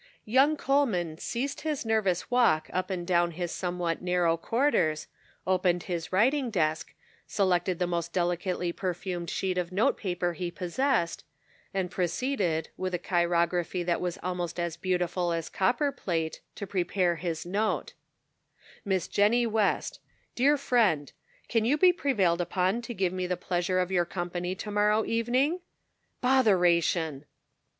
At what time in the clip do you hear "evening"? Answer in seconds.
25.05-25.59